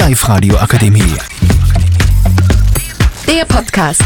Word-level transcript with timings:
Live 0.00 0.26
Radio 0.30 0.56
Akademie. 0.56 1.14
Der 3.28 3.44
Podcast. 3.44 4.00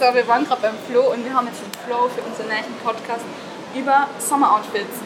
So, 0.00 0.14
wir 0.14 0.26
waren 0.26 0.46
gerade 0.46 0.62
beim 0.62 0.74
Flo 0.88 1.12
und 1.12 1.22
wir 1.22 1.34
haben 1.34 1.46
jetzt 1.48 1.60
den 1.60 1.70
Flow 1.86 2.08
für 2.08 2.22
unseren 2.22 2.48
nächsten 2.48 2.72
Podcast 2.82 3.26
über 3.74 4.08
Sommeroutfits. 4.18 4.96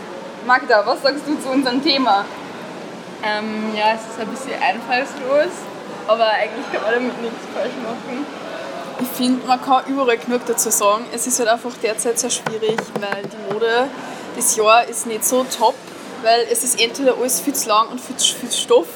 Magda, 0.46 0.86
was 0.86 1.02
sagst 1.02 1.26
du 1.26 1.34
zu 1.42 1.48
unserem 1.48 1.82
Thema? 1.82 2.24
Ähm, 3.24 3.74
ja, 3.76 3.94
es 3.96 4.02
ist 4.02 4.20
ein 4.20 4.28
bisschen 4.28 4.62
einfallslos, 4.62 5.50
aber 6.06 6.28
eigentlich 6.28 6.70
kann 6.72 6.82
man 6.82 6.94
damit 6.94 7.22
nichts 7.22 7.44
falsch 7.52 7.74
machen. 7.82 8.24
Ich 9.02 9.08
finde, 9.08 9.44
man 9.48 9.60
kann 9.60 9.84
überall 9.88 10.16
genug 10.16 10.42
dazu 10.46 10.70
sagen. 10.70 11.04
Es 11.12 11.26
ist 11.26 11.40
halt 11.40 11.48
einfach 11.48 11.72
derzeit 11.82 12.20
sehr 12.20 12.30
schwierig, 12.30 12.78
weil 13.00 13.22
die 13.24 13.52
Mode 13.52 13.88
das 14.36 14.54
Jahr 14.54 14.86
ist 14.86 15.06
nicht 15.06 15.24
so 15.24 15.44
top, 15.44 15.74
weil 16.22 16.46
es 16.48 16.62
ist 16.62 16.80
entweder 16.80 17.16
alles 17.18 17.40
viel 17.40 17.52
zu 17.52 17.68
lang 17.68 17.88
und 17.88 18.00
viel 18.00 18.16
zu 18.16 18.36
viel 18.36 18.52
Stoff 18.52 18.86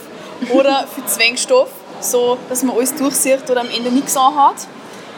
oder 0.50 0.87
viel 0.95 1.05
zu 1.06 1.19
wenig 1.19 1.42
Stoff, 1.42 1.70
so 2.00 2.38
dass 2.48 2.62
man 2.62 2.77
alles 2.77 2.95
durchsieht 2.95 3.50
oder 3.50 3.62
am 3.62 3.69
Ende 3.69 3.91
nichts 3.91 4.16
anhat. 4.16 4.69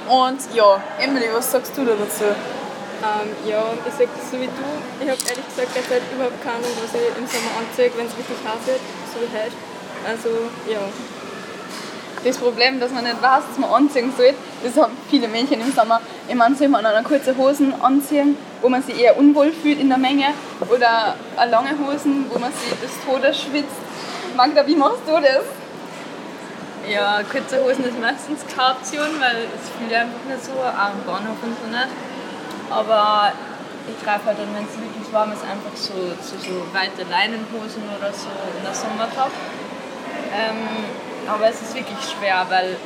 Und 0.09 0.41
ja, 0.55 0.83
Emily, 0.99 1.27
was 1.35 1.53
sagst 1.53 1.77
du 1.77 1.85
da 1.85 1.93
dazu? 1.93 2.25
Ähm, 2.25 3.29
ja, 3.47 3.63
ich 3.87 3.93
sag 3.93 4.09
das 4.17 4.31
so 4.31 4.41
wie 4.41 4.47
du. 4.47 4.67
Ich 5.05 5.11
habe 5.11 5.21
ehrlich 5.21 5.49
gesagt 5.53 5.69
derzeit 5.77 6.03
überhaupt 6.15 6.43
keine 6.43 6.57
Ahnung, 6.57 6.73
was 6.81 6.97
ich 6.97 7.13
im 7.13 7.27
Sommer 7.29 7.61
anziehe, 7.61 7.93
wenn 7.95 8.07
es 8.07 8.17
richtig 8.17 8.41
heiß 8.41 8.65
wird, 8.65 8.81
so 9.13 9.21
wie 9.21 9.31
heute. 9.37 9.53
Also, 10.09 10.29
ja. 10.65 10.81
Das 12.25 12.37
Problem, 12.37 12.81
dass 12.81 12.91
man 12.91 13.05
nicht 13.05 13.23
weiß, 13.23 13.43
was 13.49 13.59
man 13.59 13.71
anziehen 13.71 14.13
soll, 14.17 14.35
das 14.65 14.77
haben 14.77 14.93
viele 15.09 15.29
Mädchen 15.29 15.61
im 15.61 15.73
Sommer. 15.73 16.01
Ich 16.27 16.35
meine, 16.35 16.55
soll 16.57 16.69
man 16.69 16.85
eine 16.85 17.05
kurze 17.05 17.37
Hosen 17.37 17.73
anziehen, 17.81 18.37
wo 18.61 18.69
man 18.69 18.83
sich 18.83 19.01
eher 19.01 19.17
unwohl 19.17 19.53
fühlt 19.53 19.79
in 19.79 19.89
der 19.89 19.99
Menge 19.99 20.27
oder 20.69 21.15
eine 21.37 21.51
lange 21.51 21.71
Hosen, 21.79 22.27
wo 22.31 22.39
man 22.39 22.51
sich 22.53 22.71
des 22.81 22.91
Todes 23.07 23.41
schwitzt. 23.41 23.77
Magda, 24.37 24.67
wie 24.67 24.77
machst 24.77 25.03
du 25.07 25.13
das? 25.13 25.45
Ja, 26.91 27.21
kurze 27.23 27.63
Hosen 27.63 27.85
ist 27.85 28.01
meistens 28.01 28.41
keine 28.49 28.75
Option, 28.75 29.21
weil 29.21 29.47
es 29.55 29.71
fühlt 29.79 29.93
einfach 29.93 30.25
nicht 30.27 30.45
so, 30.45 30.53
auch 30.53 30.93
im 30.95 31.05
Bahnhof 31.07 31.37
und 31.43 31.55
so 31.63 31.71
nicht. 31.71 31.89
Aber 32.71 33.33
ich 33.87 34.05
greife 34.05 34.27
halt 34.27 34.39
dann, 34.39 34.55
wenn 34.55 34.65
es 34.65 34.75
wirklich 34.75 35.13
warm 35.13 35.33
ist, 35.33 35.43
einfach 35.43 35.75
so 35.75 35.95
zu 36.21 36.37
so, 36.41 36.67
weite 36.73 37.09
Leinenhosen 37.09 37.85
oder 37.97 38.13
so 38.13 38.29
in 38.59 38.65
der 38.65 38.75
Sommertop. 38.75 39.31
Ähm, 40.35 40.85
aber 41.29 41.49
es 41.49 41.61
ist 41.61 41.75
wirklich 41.75 41.99
schwer, 42.03 42.47
weil 42.49 42.77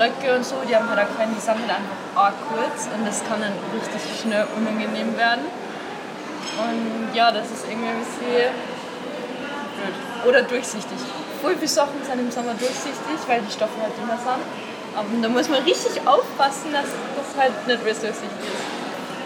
Röcke 0.00 0.36
und 0.36 0.44
so, 0.44 0.56
die 0.68 0.74
haben 0.74 0.88
halt 0.88 1.00
auch 1.00 1.16
keinen, 1.16 1.34
die 1.34 1.48
halt 1.48 1.58
einfach 1.58 2.32
kurz 2.48 2.88
und 2.94 3.06
das 3.06 3.22
kann 3.28 3.40
dann 3.40 3.52
richtig 3.74 4.00
schnell 4.20 4.46
unangenehm 4.56 5.16
werden. 5.16 5.44
Und 6.58 7.14
ja, 7.14 7.30
das 7.30 7.46
ist 7.46 7.66
irgendwie 7.68 7.88
ein 7.88 7.98
bisschen 7.98 8.26
blöd. 8.26 8.54
Oder 10.26 10.42
durchsichtig. 10.42 10.98
Voll 11.42 11.54
viele 11.54 11.68
Sachen 11.68 12.02
sind 12.02 12.18
im 12.18 12.30
Sommer 12.30 12.54
durchsichtig, 12.54 13.18
weil 13.26 13.40
die 13.42 13.52
Stoffe 13.52 13.80
halt 13.80 13.92
immer 14.02 14.18
sind. 14.18 14.42
Aber 14.96 15.06
da 15.22 15.28
muss 15.28 15.48
man 15.48 15.62
richtig 15.62 16.00
aufpassen, 16.06 16.72
dass 16.72 16.86
das 16.86 17.40
halt 17.40 17.66
nicht 17.66 17.84
durchsichtig 17.84 18.28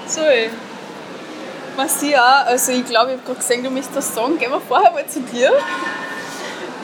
ist. 0.07 0.15
So, 0.15 0.23
Marcia, 1.77 2.43
also 2.43 2.73
ich 2.73 2.85
glaube, 2.85 3.13
ich 3.13 3.17
habe 3.17 3.25
gerade 3.25 3.39
gesehen, 3.39 3.65
du 3.65 3.71
möchtest 3.71 3.97
das 3.97 4.15
sagen. 4.15 4.39
Gehen 4.39 4.51
wir 4.51 4.61
vorher 4.61 4.93
mal 4.93 5.07
zu 5.07 5.21
dir. 5.21 5.53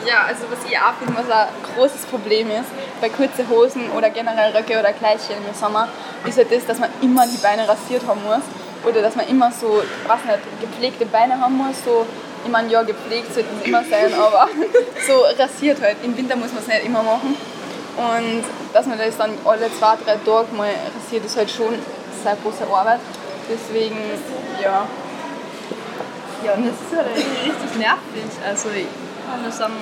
Ja, 0.05 0.23
also 0.27 0.45
was 0.49 0.59
ich 0.69 0.77
auch 0.77 0.93
finde, 0.97 1.13
was 1.15 1.29
ein 1.29 1.47
großes 1.75 2.05
Problem 2.05 2.49
ist, 2.49 2.69
bei 3.01 3.09
kurzen 3.09 3.49
Hosen 3.49 3.91
oder 3.91 4.09
generell 4.09 4.55
Röcke 4.55 4.79
oder 4.79 4.93
Kleidchen 4.93 5.37
im 5.45 5.53
Sommer, 5.53 5.89
ist 6.25 6.37
halt 6.37 6.51
das, 6.51 6.65
dass 6.65 6.79
man 6.79 6.89
immer 7.01 7.25
die 7.27 7.37
Beine 7.37 7.67
rasiert 7.67 8.03
haben 8.07 8.23
muss. 8.23 8.43
Oder 8.85 9.01
dass 9.01 9.15
man 9.15 9.27
immer 9.27 9.51
so, 9.51 9.83
was 10.07 10.23
nicht, 10.23 10.39
gepflegte 10.61 11.05
Beine 11.05 11.39
haben 11.39 11.57
muss. 11.57 11.83
So, 11.83 12.05
ich 12.45 12.51
meine, 12.51 12.69
ja, 12.69 12.81
gepflegt 12.83 13.33
sollte 13.33 13.49
es 13.59 13.67
immer 13.67 13.83
sein, 13.83 14.13
aber 14.13 14.47
so 15.07 15.25
rasiert 15.37 15.81
halt. 15.81 15.97
Im 16.03 16.15
Winter 16.15 16.37
muss 16.37 16.53
man 16.53 16.61
es 16.61 16.67
nicht 16.67 16.85
immer 16.85 17.03
machen. 17.03 17.35
Und 17.97 18.43
dass 18.71 18.85
man 18.85 18.97
das 18.97 19.17
dann 19.17 19.31
alle 19.43 19.69
zwei, 19.77 19.95
drei 20.05 20.15
Tage 20.15 20.55
mal 20.55 20.69
rasiert, 20.95 21.25
ist 21.25 21.35
halt 21.35 21.51
schon 21.51 21.75
sehr 22.23 22.37
große 22.41 22.63
Arbeit. 22.71 23.01
Deswegen, 23.49 23.97
ja. 24.63 24.85
Ja, 26.45 26.53
und 26.53 26.67
das 26.67 26.75
ist 26.75 26.95
halt 26.95 27.07
richtig 27.15 27.77
nervig. 27.77 28.23
Also 28.47 28.69
kann 29.29 29.41
nur 29.41 29.51
sagen, 29.51 29.73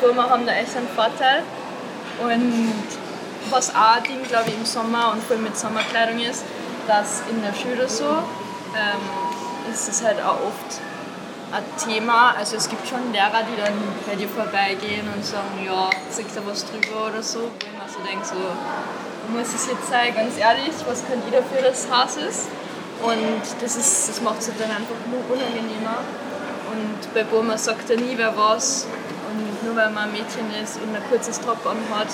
Burma 0.00 0.28
haben 0.28 0.46
da 0.46 0.52
echt 0.52 0.76
einen 0.76 0.88
Vorteil. 0.88 1.42
Und 2.20 2.74
was 3.50 3.74
auch 3.74 3.96
ein 3.96 4.02
Ding, 4.04 4.22
glaube 4.28 4.48
ich, 4.48 4.54
im 4.54 4.64
Sommer 4.64 5.12
und 5.12 5.22
vor 5.22 5.36
mit 5.36 5.56
Sommerkleidung 5.56 6.20
ist, 6.20 6.44
dass 6.86 7.22
in 7.30 7.42
der 7.42 7.54
Schule 7.54 7.88
so 7.88 8.04
ähm, 8.04 9.72
ist 9.72 9.88
es 9.88 10.04
halt 10.04 10.20
auch 10.20 10.38
oft 10.40 10.80
ein 11.52 11.64
Thema. 11.78 12.34
Also 12.36 12.56
es 12.56 12.68
gibt 12.68 12.86
schon 12.86 13.12
Lehrer, 13.12 13.42
die 13.48 13.60
dann 13.60 13.74
bei 14.06 14.16
dir 14.16 14.28
vorbeigehen 14.28 15.06
und 15.14 15.24
sagen, 15.24 15.64
ja, 15.64 15.90
sag 16.10 16.26
da 16.34 16.40
was 16.46 16.64
drüber 16.66 17.08
oder 17.08 17.22
so. 17.22 17.40
Wo 17.40 17.46
ich 17.60 17.72
mir 17.72 17.88
so 17.88 18.00
denke, 18.08 18.24
so, 18.24 18.34
muss 19.32 19.54
es 19.54 19.66
jetzt 19.66 19.88
sein, 19.88 20.14
ganz 20.14 20.36
ehrlich, 20.38 20.74
was 20.86 21.06
kann 21.06 21.22
jeder 21.24 21.42
für 21.42 21.62
das 21.62 21.88
Haus 21.90 22.16
ist? 22.16 22.48
Und 23.02 23.42
das, 23.60 23.74
das 23.74 24.20
macht 24.20 24.40
es 24.40 24.48
halt 24.48 24.60
dann 24.60 24.70
einfach 24.70 24.96
nur 25.10 25.20
unangenehmer. 25.30 25.98
Und 26.94 27.14
bei 27.14 27.24
Burma 27.24 27.58
sagt 27.58 27.90
ja 27.90 27.96
nie 27.96 28.14
wer 28.16 28.36
was. 28.36 28.86
Und 29.30 29.64
nur 29.64 29.74
weil 29.74 29.90
man 29.90 30.04
ein 30.04 30.12
Mädchen 30.12 30.46
ist 30.62 30.76
und 30.76 30.94
ein 30.94 31.02
kurzes 31.10 31.40
Top 31.40 31.58
anhat, 31.66 32.08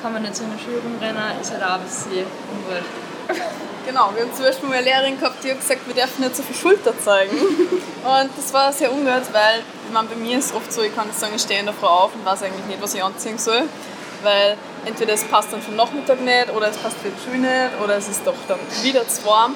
kann 0.00 0.12
man 0.12 0.22
nicht 0.22 0.38
in 0.38 0.50
der 0.50 0.58
Schule 0.58 0.78
rumrennen, 0.78 1.40
ist 1.40 1.50
halt 1.50 1.62
auch 1.64 1.74
ein 1.74 1.82
bisschen 1.82 2.24
unwohl. 2.52 2.82
Genau, 3.86 4.10
wir 4.14 4.22
haben 4.22 4.34
zum 4.34 4.44
Beispiel 4.44 4.68
mal 4.68 4.74
eine 4.76 4.84
Lehrerin 4.84 5.18
gehabt, 5.18 5.42
die 5.42 5.50
hat 5.50 5.60
gesagt, 5.60 5.80
wir 5.86 5.94
dürfen 5.94 6.22
nicht 6.22 6.36
so 6.36 6.42
viel 6.42 6.54
Schulter 6.54 6.92
zeigen. 7.00 7.34
Und 8.04 8.30
das 8.36 8.52
war 8.52 8.70
sehr 8.70 8.92
ungehört, 8.92 9.32
weil 9.32 9.62
meine, 9.92 10.08
bei 10.08 10.16
mir 10.16 10.38
ist 10.38 10.46
es 10.46 10.54
oft 10.54 10.70
so, 10.70 10.82
ich 10.82 10.94
kann 10.94 11.08
sagen, 11.12 11.32
ich 11.34 11.42
stehe 11.42 11.60
in 11.60 11.66
der 11.66 11.74
Frau 11.74 11.86
auf 12.04 12.14
und 12.14 12.24
weiß 12.24 12.42
eigentlich 12.42 12.66
nicht, 12.66 12.82
was 12.82 12.94
ich 12.94 13.02
anziehen 13.02 13.38
soll. 13.38 13.62
Weil 14.22 14.56
entweder 14.84 15.14
es 15.14 15.24
passt 15.24 15.52
dann 15.52 15.62
für 15.62 15.70
den 15.70 15.76
Nachmittag 15.76 16.20
nicht 16.20 16.50
oder 16.54 16.68
es 16.68 16.76
passt 16.76 16.96
für 16.98 17.08
die 17.08 17.20
Schule 17.24 17.38
nicht 17.38 17.80
oder 17.82 17.96
es 17.96 18.08
ist 18.08 18.26
doch 18.26 18.34
dann 18.48 18.58
wieder 18.82 19.06
zu 19.08 19.24
warm. 19.24 19.54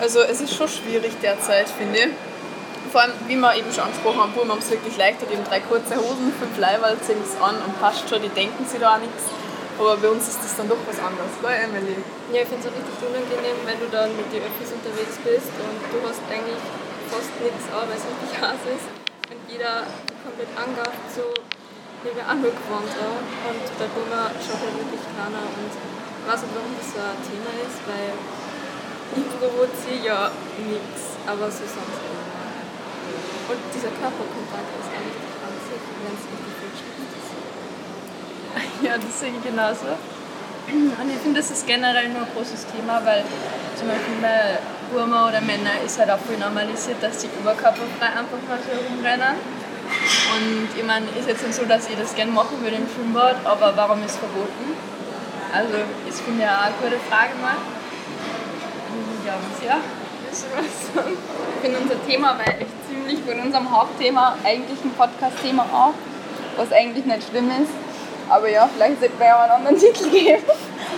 Also 0.00 0.20
es 0.20 0.40
ist 0.40 0.54
schon 0.54 0.68
schwierig 0.68 1.12
derzeit, 1.22 1.68
finde 1.68 1.98
ich. 1.98 2.08
Vor 2.94 3.02
allem, 3.02 3.18
wie 3.26 3.34
wir 3.34 3.58
eben 3.58 3.66
schon 3.74 3.90
angesprochen 3.90 4.22
haben, 4.22 4.38
Buben 4.38 4.54
haben 4.54 4.62
es 4.62 4.70
wirklich 4.70 4.94
leichter, 4.94 5.26
die 5.26 5.34
haben 5.34 5.42
drei 5.42 5.58
kurze 5.58 5.98
Hosen, 5.98 6.30
fünf 6.30 6.54
Leiberl, 6.62 6.94
ziehen 7.02 7.18
es 7.26 7.34
an 7.42 7.58
und 7.58 7.74
passt 7.82 8.06
schon, 8.06 8.22
die 8.22 8.30
denken 8.30 8.62
sich 8.70 8.78
da 8.78 8.94
auch 8.94 9.02
nichts. 9.02 9.34
Aber 9.82 9.98
bei 9.98 10.06
uns 10.14 10.30
ist 10.30 10.38
das 10.38 10.54
dann 10.54 10.70
doch 10.70 10.78
was 10.86 11.02
anderes, 11.02 11.34
gell 11.42 11.58
Emily? 11.58 11.98
Ja, 12.30 12.46
ich 12.46 12.50
finde 12.54 12.62
es 12.62 12.70
auch 12.70 12.76
richtig 12.78 12.94
unangenehm, 13.02 13.58
wenn 13.66 13.82
du 13.82 13.90
dann 13.90 14.14
mit 14.14 14.30
den 14.30 14.46
Öffis 14.46 14.70
unterwegs 14.70 15.18
bist 15.26 15.50
und 15.58 15.78
du 15.90 15.98
hast 16.06 16.22
eigentlich 16.30 16.62
fast 17.10 17.34
nichts 17.42 17.66
an, 17.74 17.82
weil 17.82 17.98
es 17.98 18.06
richtig 18.06 18.30
heiß 18.38 18.62
ist. 18.62 18.86
Und 19.26 19.42
jeder 19.50 19.90
komplett 20.22 20.54
angehaucht, 20.54 21.02
so 21.10 21.34
wie 22.06 22.14
wir 22.14 22.22
gewohnt 22.22 22.94
haben. 22.94 23.26
Und 23.26 23.66
bei 23.74 23.90
Burma 23.90 24.30
schaut 24.38 24.62
halt 24.62 24.78
wirklich 24.78 25.02
keiner. 25.02 25.42
Und 25.42 25.66
ich 25.66 26.24
weiß 26.30 26.46
nicht, 26.46 26.54
warum 26.54 26.70
das 26.78 26.94
so 26.94 27.02
ein 27.02 27.18
Thema 27.26 27.50
ist, 27.58 27.82
weil 27.90 28.14
ich 29.18 29.26
provoziere 29.34 29.98
ja 29.98 30.20
nichts, 30.62 31.18
aber 31.26 31.50
so 31.50 31.66
sonst. 31.66 32.13
Und 33.48 33.60
dieser 33.74 33.92
Körperkontakt 34.00 34.70
ist 34.80 34.88
eigentlich 34.88 35.20
die 35.20 35.34
Franzig, 35.36 35.80
wenn 36.00 36.14
es 36.16 36.24
richtig 36.32 36.52
viel 36.58 36.72
schmeckt. 36.80 37.04
Ja, 38.84 38.96
das 38.96 39.20
sehe 39.20 39.32
ich 39.32 39.42
genauso. 39.44 39.92
Und 40.64 41.08
ich 41.10 41.20
finde, 41.20 41.40
das 41.40 41.50
ist 41.50 41.66
generell 41.66 42.08
nur 42.08 42.22
ein 42.22 42.32
großes 42.34 42.66
Thema, 42.72 43.04
weil 43.04 43.22
zum 43.76 43.88
Beispiel 43.88 44.16
bei 44.22 44.58
Burma 44.92 45.28
oder 45.28 45.40
Männer 45.42 45.76
ist 45.84 45.98
halt 45.98 46.10
auch 46.10 46.18
viel 46.26 46.38
normalisiert, 46.38 47.02
dass 47.02 47.18
die 47.18 47.28
oberkörperfrei 47.40 48.16
einfach 48.16 48.40
mal 48.48 48.58
so 48.64 48.72
rumrennen. 48.72 49.36
Und 50.32 50.68
ich 50.74 50.84
meine, 50.84 51.04
ist 51.18 51.28
jetzt 51.28 51.44
nicht 51.44 51.54
so, 51.54 51.64
dass 51.66 51.88
ich 51.88 51.96
das 51.96 52.14
gerne 52.14 52.32
machen 52.32 52.62
würde 52.62 52.76
im 52.76 52.88
Schwimmbad, 52.88 53.36
aber 53.44 53.76
warum 53.76 54.02
ist 54.04 54.12
es 54.12 54.16
verboten? 54.16 54.72
Also, 55.52 55.84
ich 56.08 56.14
finde 56.16 56.44
ja 56.44 56.56
auch 56.56 56.72
eine 56.72 56.74
gute 56.80 56.98
Frage 57.10 57.36
mal. 57.44 57.60
Ja, 59.26 59.34
was 59.36 59.60
ja? 59.64 59.76
Ich 60.32 61.62
finde 61.62 61.78
unser 61.78 62.06
Thema 62.06 62.38
war 62.38 62.48
echt 62.48 62.83
ziemlich 63.04 63.24
von 63.24 63.40
unserem 63.40 63.70
Hauptthema 63.70 64.36
eigentlich 64.44 64.82
ein 64.84 64.90
Podcast-Thema 64.92 65.62
auch, 65.72 65.94
was 66.56 66.72
eigentlich 66.72 67.04
nicht 67.04 67.28
schlimm 67.28 67.50
ist. 67.50 67.72
Aber 68.28 68.48
ja, 68.48 68.68
vielleicht 68.74 69.00
sollten 69.00 69.18
wir 69.18 69.26
ja 69.26 69.36
mal 69.36 69.50
einen 69.50 69.66
anderen 69.66 69.78
Titel 69.92 70.10
geben. 70.10 70.42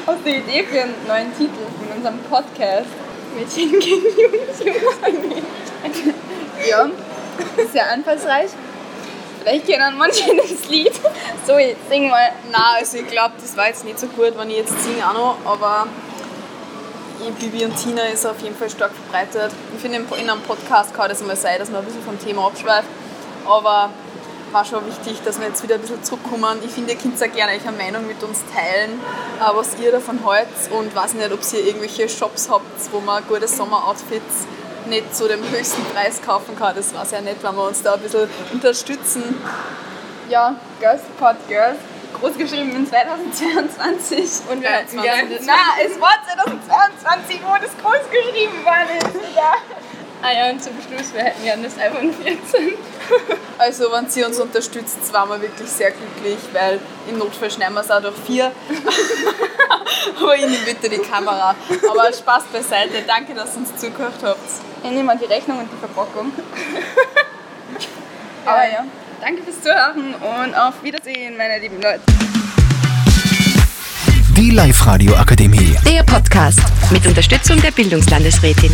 Hast 0.06 0.18
du 0.24 0.28
eine 0.28 0.38
Idee 0.38 0.64
für 0.64 0.82
einen 0.82 0.94
neuen 1.06 1.36
Titel 1.36 1.64
von 1.78 1.96
unserem 1.96 2.18
Podcast? 2.30 2.86
Mädchen 3.34 3.78
gegen 3.80 4.02
Jungs, 4.02 4.64
Jungs 4.64 5.00
gegen 5.04 5.28
Mädchen. 5.28 6.14
Ja, 6.68 6.88
sehr 7.72 7.90
einfallsreich. 7.90 8.50
Vielleicht 9.40 9.66
kennen 9.66 9.96
manche 9.98 10.24
das 10.36 10.68
Lied. 10.68 10.92
So, 11.46 11.58
jetzt 11.58 11.88
sing 11.88 12.08
mal. 12.08 12.30
Nein, 12.50 12.62
also 12.78 12.98
ich 12.98 13.06
glaube, 13.06 13.34
das 13.40 13.56
war 13.56 13.68
jetzt 13.68 13.84
nicht 13.84 13.98
so 13.98 14.06
gut, 14.08 14.32
wenn 14.36 14.50
ich 14.50 14.58
jetzt 14.58 14.82
singe 14.82 15.08
auch 15.08 15.12
noch, 15.12 15.36
aber 15.44 15.86
Bibi 17.38 17.64
und 17.64 17.76
Tina 17.76 18.02
ist 18.02 18.26
auf 18.26 18.40
jeden 18.40 18.56
Fall 18.56 18.70
stark 18.70 18.92
verbreitet. 18.92 19.52
Ich 19.74 19.80
finde, 19.80 19.98
in 19.98 20.30
einem 20.30 20.42
Podcast 20.42 20.94
kann 20.94 21.08
das 21.08 21.22
mal 21.22 21.36
sein, 21.36 21.58
dass 21.58 21.70
man 21.70 21.80
ein 21.80 21.86
bisschen 21.86 22.02
vom 22.02 22.18
Thema 22.18 22.46
abschweift. 22.46 22.88
Aber 23.46 23.90
war 24.52 24.64
schon 24.64 24.86
wichtig, 24.86 25.20
dass 25.24 25.38
wir 25.38 25.48
jetzt 25.48 25.62
wieder 25.62 25.74
ein 25.74 25.80
bisschen 25.80 26.02
zurückkommen. 26.02 26.58
Ich 26.64 26.70
finde, 26.70 26.92
ihr 26.92 26.98
könnt 26.98 27.16
auch 27.22 27.32
gerne 27.32 27.52
eure 27.52 27.72
Meinung 27.72 28.06
mit 28.06 28.22
uns 28.22 28.40
teilen, 28.54 29.00
äh, 29.40 29.54
was 29.54 29.78
ihr 29.78 29.92
davon 29.92 30.24
haltet 30.24 30.70
und 30.70 30.94
weiß 30.94 31.14
nicht, 31.14 31.32
ob 31.32 31.40
ihr 31.52 31.66
irgendwelche 31.66 32.08
Shops 32.08 32.48
habt, 32.50 32.92
wo 32.92 33.00
man 33.00 33.22
gute 33.26 33.48
Sommeroutfits 33.48 34.46
nicht 34.86 35.14
zu 35.14 35.28
dem 35.28 35.40
höchsten 35.50 35.84
Preis 35.86 36.20
kaufen 36.24 36.56
kann. 36.56 36.76
Das 36.76 36.94
weiß 36.94 37.10
ja 37.10 37.20
nicht, 37.20 37.42
wenn 37.42 37.54
wir 37.56 37.66
uns 37.66 37.82
da 37.82 37.94
ein 37.94 38.00
bisschen 38.00 38.28
unterstützen. 38.52 39.22
Ja, 40.28 40.54
Girls 40.80 41.02
Support 41.02 41.36
Girls, 41.48 41.78
groß 42.20 42.38
geschrieben 42.38 42.74
in 42.74 42.86
2022. 42.86 44.50
Und 44.50 44.62
wir 44.62 44.70
hatten 44.70 45.02
gerne. 45.02 45.38
Na, 45.44 45.54
es 45.84 46.00
war 46.00 46.14
2022, 46.24 47.40
wo 47.44 47.54
das 47.60 47.70
groß 47.82 48.10
geschrieben 48.10 48.64
war. 48.64 48.80
Ja. 49.34 49.54
Ah 50.22 50.32
ja, 50.32 50.50
und 50.50 50.62
zum 50.62 50.72
Schluss, 50.80 51.12
wir 51.12 51.22
hätten 51.22 51.44
gerne 51.44 51.64
das 51.64 51.78
iPhone 51.78 52.12
14. 52.12 52.72
Also, 53.58 53.90
wenn 53.90 54.10
sie 54.10 54.22
uns 54.24 54.38
unterstützt, 54.38 55.12
waren 55.12 55.30
wir 55.30 55.40
wirklich 55.40 55.68
sehr 55.68 55.90
glücklich, 55.90 56.36
weil 56.52 56.78
im 57.08 57.16
Notfall 57.16 57.50
schneiden 57.50 57.74
wir 57.74 57.80
es 57.80 57.90
auch 57.90 58.02
durch 58.02 58.16
vier. 58.26 58.52
Aber 60.20 60.34
ich 60.34 60.42
nehme 60.42 60.64
bitte 60.64 60.90
die 60.90 60.98
Kamera. 60.98 61.54
Aber 61.88 62.12
Spaß 62.12 62.44
beiseite. 62.52 63.02
Danke, 63.06 63.32
dass 63.34 63.54
ihr 63.54 63.60
uns 63.60 63.76
zugehört 63.76 64.20
habt. 64.22 64.50
Ich 64.82 64.90
nehme 64.90 65.04
mal 65.04 65.16
die 65.16 65.24
Rechnung 65.24 65.60
und 65.60 65.70
die 65.72 65.76
Verpackung. 65.78 66.32
Aber 68.44 68.68
ja, 68.68 68.84
danke 69.20 69.42
fürs 69.42 69.60
Zuhören 69.62 70.14
und 70.14 70.54
auf 70.54 70.82
Wiedersehen, 70.82 71.36
meine 71.36 71.58
lieben 71.58 71.80
Leute. 71.80 72.00
Die 74.36 74.50
Live-Radio 74.50 75.14
Akademie. 75.14 75.76
Der 75.86 76.02
Podcast 76.02 76.60
mit 76.90 77.06
Unterstützung 77.06 77.60
der 77.60 77.70
Bildungslandesrätin. 77.70 78.70